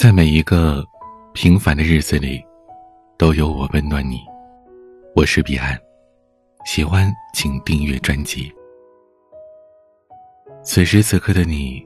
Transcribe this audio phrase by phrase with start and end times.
[0.00, 0.86] 在每一个
[1.32, 2.40] 平凡的日子里，
[3.16, 4.20] 都有我温暖你。
[5.12, 5.76] 我是彼岸，
[6.64, 8.48] 喜欢请订阅专辑。
[10.62, 11.84] 此时此刻的你，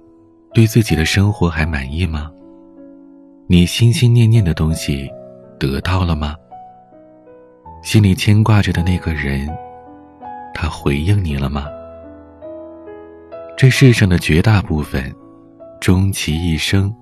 [0.52, 2.30] 对自己的生活还满意吗？
[3.46, 5.10] 你心心念念的东西，
[5.58, 6.36] 得到了吗？
[7.82, 9.48] 心里牵挂着的那个人，
[10.52, 11.66] 他回应你了吗？
[13.56, 15.10] 这世上的绝大部分，
[15.80, 16.94] 终其一生。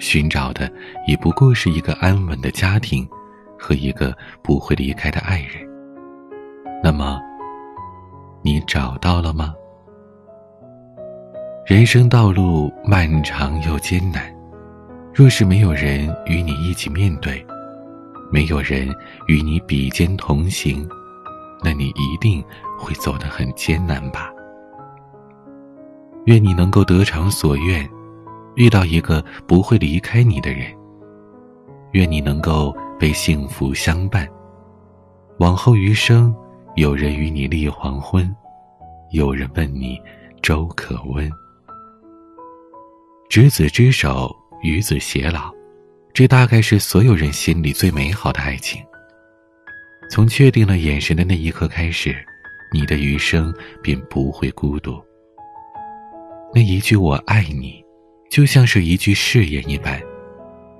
[0.00, 0.68] 寻找的
[1.06, 3.06] 也不过是一个安稳的家庭，
[3.58, 5.68] 和一个不会离开的爱人。
[6.82, 7.20] 那么，
[8.42, 9.54] 你找到了吗？
[11.66, 14.34] 人生道路漫长又艰难，
[15.14, 17.46] 若是没有人与你一起面对，
[18.32, 18.88] 没有人
[19.28, 20.88] 与你比肩同行，
[21.62, 22.42] 那你一定
[22.78, 24.32] 会走得很艰难吧。
[26.24, 27.88] 愿你能够得偿所愿。
[28.60, 30.66] 遇到一个不会离开你的人，
[31.92, 34.28] 愿你能够被幸福相伴，
[35.38, 36.34] 往后余生，
[36.76, 38.30] 有人与你立黄昏，
[39.12, 39.98] 有人问你
[40.42, 41.32] 粥可温。
[43.30, 44.30] 执子之手，
[44.62, 45.50] 与子偕老，
[46.12, 48.84] 这大概是所有人心里最美好的爱情。
[50.10, 52.14] 从确定了眼神的那一刻开始，
[52.74, 55.02] 你的余生便不会孤独。
[56.54, 57.82] 那一句“我爱你”。
[58.30, 60.00] 就像是一句誓言一般，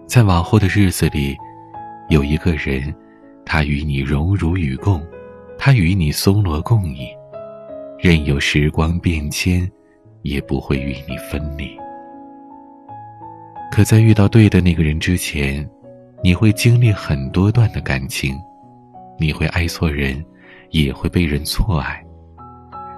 [0.07, 1.37] 在往后的日子里，
[2.09, 2.95] 有一个人，
[3.45, 5.05] 他与你荣辱与共，
[5.59, 7.09] 他与你松萝共饮，
[7.99, 9.69] 任由时光变迁，
[10.23, 11.77] 也不会与你分离。
[13.73, 15.69] 可在遇到对的那个人之前，
[16.23, 18.39] 你会经历很多段的感情，
[19.19, 20.25] 你会爱错人，
[20.71, 22.01] 也会被人错爱。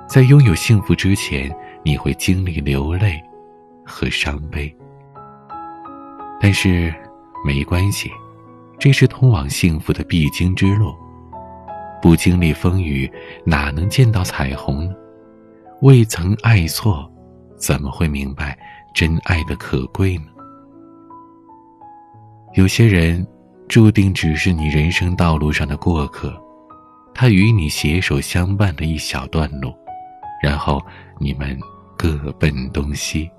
[0.06, 1.50] 在拥有幸福之前，
[1.82, 3.18] 你会经历流泪。
[3.92, 4.74] 和伤悲，
[6.40, 6.92] 但是
[7.44, 8.10] 没关系，
[8.78, 10.94] 这是通往幸福的必经之路。
[12.00, 13.08] 不经历风雨，
[13.44, 14.94] 哪能见到彩虹呢？
[15.82, 17.06] 未曾爱错，
[17.58, 18.58] 怎么会明白
[18.94, 20.24] 真爱的可贵呢？
[22.54, 23.24] 有些人，
[23.68, 26.34] 注定只是你人生道路上的过客，
[27.14, 29.72] 他与你携手相伴的一小段路，
[30.42, 30.80] 然后
[31.20, 31.58] 你们
[31.96, 33.30] 各奔东西。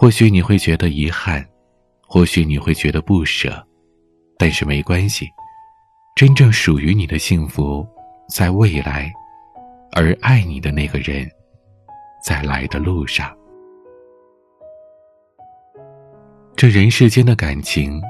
[0.00, 1.44] 或许你会觉得遗憾，
[2.06, 3.60] 或许你会觉得不舍，
[4.38, 5.28] 但是没关系，
[6.14, 7.84] 真正属于你的幸福
[8.28, 9.12] 在未来，
[9.90, 11.28] 而爱你的那个人，
[12.22, 13.36] 在来的路上。
[16.54, 18.00] 这人世间的感情，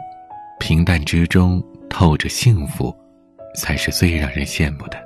[0.61, 2.95] 平淡之中透着幸福，
[3.57, 5.03] 才是最让人羡慕的。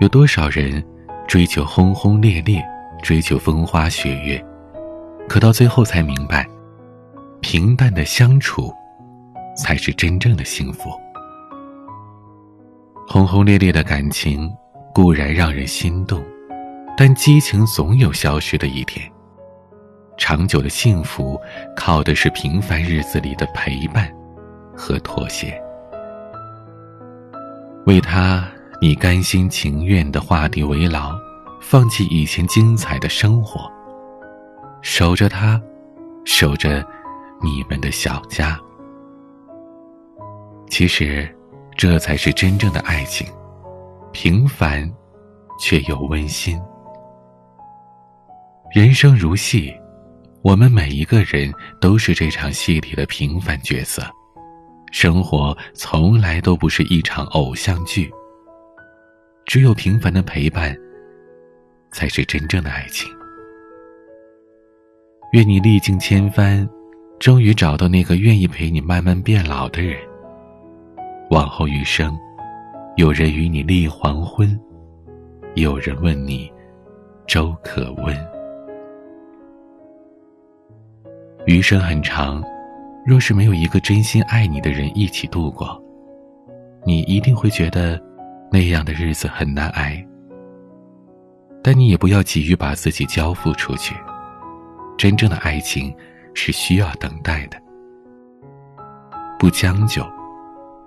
[0.00, 0.84] 有多少人
[1.26, 2.62] 追求轰轰烈烈，
[3.02, 4.44] 追求风花雪月？
[5.28, 6.48] 可到最后才明白，
[7.40, 8.72] 平淡的相处，
[9.56, 10.90] 才是真正的幸福。
[13.08, 14.50] 轰轰烈烈的感情
[14.94, 16.24] 固然让人心动，
[16.96, 19.10] 但激情总有消失的一天。
[20.16, 21.38] 长久的幸福，
[21.76, 24.10] 靠的是平凡日子里的陪伴
[24.74, 25.60] 和妥协。
[27.84, 28.48] 为他，
[28.80, 31.14] 你甘心情愿的画地为牢，
[31.60, 33.70] 放弃以前精彩的生活。
[34.88, 35.60] 守着他，
[36.24, 36.86] 守着
[37.42, 38.56] 你们的小家。
[40.70, 41.28] 其实，
[41.76, 43.26] 这才是真正的爱情，
[44.12, 44.88] 平凡
[45.58, 46.56] 却又温馨。
[48.72, 49.74] 人生如戏，
[50.40, 54.04] 我们每一个人都是这场戏里的平凡角色。
[54.92, 58.08] 生活从来都不是一场偶像剧。
[59.46, 60.76] 只有平凡的陪伴，
[61.90, 63.15] 才是真正的爱情。
[65.36, 66.66] 愿你历经千帆，
[67.18, 69.98] 终于找到那个愿意陪你慢慢变老的人。
[71.28, 72.16] 往后余生，
[72.96, 74.58] 有人与你立黄昏，
[75.54, 76.50] 有人问你
[77.26, 78.16] 粥可温。
[81.44, 82.42] 余生很长，
[83.04, 85.78] 若是没有一个真心爱你的人一起度过，
[86.86, 88.02] 你一定会觉得
[88.50, 90.02] 那样的日子很难挨。
[91.62, 93.94] 但你也不要急于把自己交付出去。
[94.96, 95.94] 真正的爱情
[96.34, 97.60] 是需要等待的，
[99.38, 100.06] 不将就，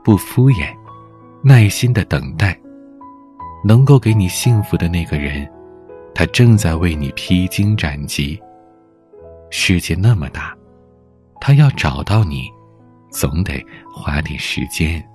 [0.04, 0.74] 不敷衍，
[1.44, 2.58] 耐心的等待。
[3.62, 5.46] 能够给你幸福的那个人，
[6.16, 8.42] 他正在为你披荆斩棘。
[9.50, 10.56] 世界那么大，
[11.42, 12.50] 他要找到你，
[13.10, 13.62] 总得
[13.94, 15.06] 花点时间。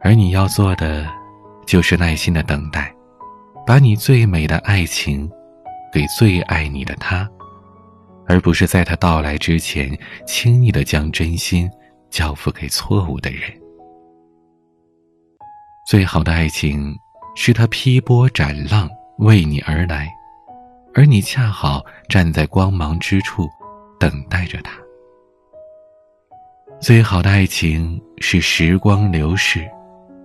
[0.00, 1.04] 而你要做的，
[1.66, 2.94] 就是耐心的等待，
[3.66, 5.28] 把你最美的爱情。
[5.92, 7.28] 给最爱你的他，
[8.26, 9.96] 而不是在他到来之前
[10.26, 11.70] 轻易的将真心
[12.08, 13.42] 交付给错误的人。
[15.86, 16.96] 最好的爱情，
[17.36, 20.08] 是他劈波斩浪为你而来，
[20.94, 23.48] 而你恰好站在光芒之处，
[24.00, 24.72] 等待着他。
[26.80, 29.68] 最好的爱情是时光流逝，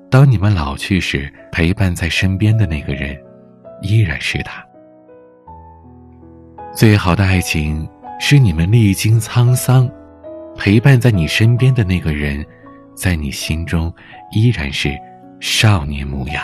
[0.10, 3.20] 当你们老去时，陪伴在身边的那个人，
[3.82, 4.67] 依然是他。
[6.78, 7.90] 最好的爱情
[8.20, 9.90] 是你们历经沧桑，
[10.56, 12.46] 陪伴在你身边的那个人，
[12.94, 13.92] 在你心中
[14.32, 14.96] 依然是
[15.40, 16.44] 少年模样。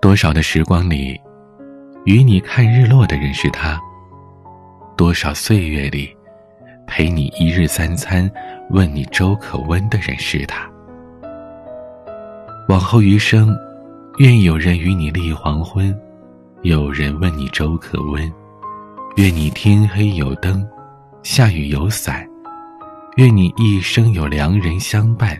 [0.00, 1.20] 多少的时光里，
[2.04, 3.76] 与你看日落的人是他；
[4.96, 6.16] 多少岁月里，
[6.86, 8.30] 陪你一日三餐、
[8.70, 10.70] 问你粥可温的人是他。
[12.68, 13.52] 往后余生，
[14.18, 15.92] 愿有人与你立黄昏。
[16.62, 18.32] 有人问你粥可温，
[19.16, 20.64] 愿你天黑有灯，
[21.24, 22.24] 下雨有伞，
[23.16, 25.36] 愿你一生有良人相伴，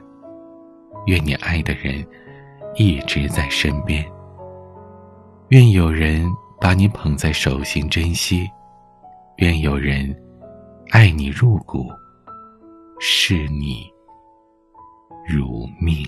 [1.07, 2.05] 愿你爱的人
[2.75, 4.05] 一直在身边，
[5.51, 6.29] 愿有人
[6.61, 8.51] 把你捧在手心珍惜，
[9.37, 10.13] 愿有人
[10.91, 11.87] 爱你入骨，
[12.99, 13.89] 视你
[15.25, 16.05] 如命。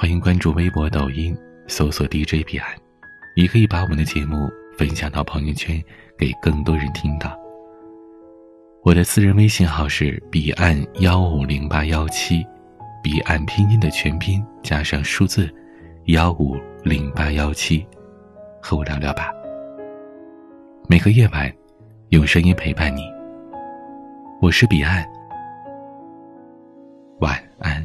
[0.00, 1.36] 欢迎关注微博、抖音。
[1.66, 2.72] 搜索 DJ 彼岸，
[3.34, 5.82] 也可以把我们的节目分享到朋友圈，
[6.16, 7.36] 给更多人听到。
[8.84, 12.46] 我的私人微信号是彼岸幺五零八幺七，
[13.02, 15.52] 彼岸拼音的全拼加上数字
[16.04, 17.84] 幺五零八幺七，
[18.62, 19.32] 和我聊聊吧。
[20.88, 21.52] 每个夜晚，
[22.10, 23.02] 用声音陪伴你。
[24.40, 25.04] 我是彼岸，
[27.18, 27.84] 晚安。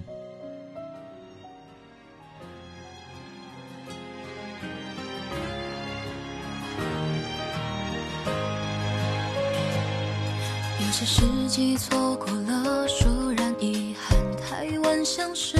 [11.56, 15.56] 记错过了，倏然遗憾，太晚相识。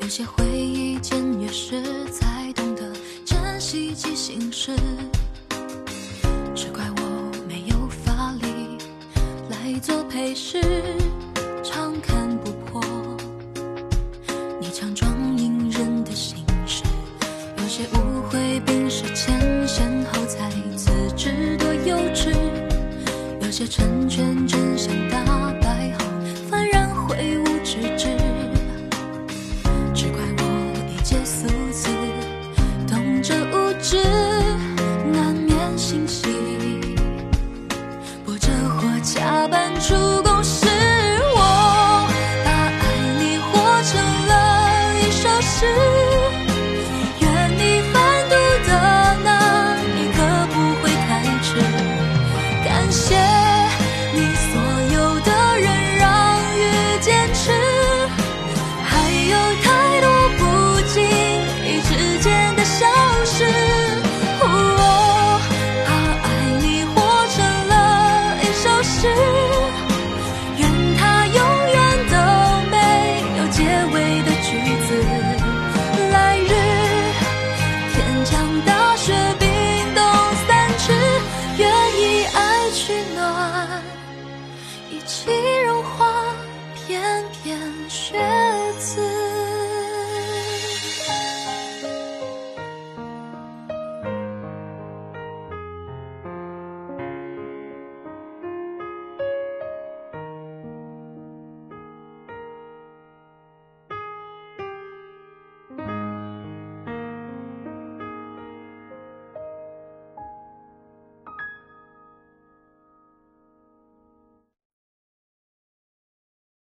[0.00, 2.90] 有些回忆渐越时，才懂得
[3.22, 4.74] 珍惜记心事。
[6.54, 8.78] 只怪我没有法力
[9.50, 10.58] 来做陪饰，
[11.62, 12.82] 常看不破
[14.58, 15.17] 你强装
[31.08, 31.57] 结束。